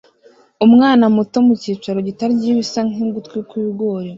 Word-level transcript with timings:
Umwana 0.65 1.05
muto 1.15 1.37
mucyicaro 1.47 1.97
gito 2.07 2.21
arya 2.27 2.47
ibisa 2.51 2.79
nkugutwi 2.89 3.37
kwibigori 3.49 4.09